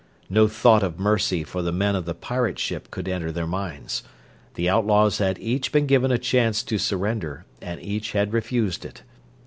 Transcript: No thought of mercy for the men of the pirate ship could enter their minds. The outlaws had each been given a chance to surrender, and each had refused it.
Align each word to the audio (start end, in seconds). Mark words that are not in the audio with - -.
No 0.31 0.47
thought 0.47 0.81
of 0.81 0.97
mercy 0.99 1.43
for 1.43 1.61
the 1.61 1.71
men 1.71 1.95
of 1.95 2.05
the 2.05 2.15
pirate 2.15 2.57
ship 2.57 2.89
could 2.89 3.07
enter 3.07 3.31
their 3.31 3.45
minds. 3.45 4.01
The 4.55 4.67
outlaws 4.67 5.19
had 5.19 5.37
each 5.37 5.71
been 5.71 5.85
given 5.85 6.11
a 6.11 6.17
chance 6.17 6.63
to 6.63 6.79
surrender, 6.79 7.45
and 7.61 7.79
each 7.79 8.13
had 8.13 8.33
refused 8.33 8.83
it. 8.83 9.03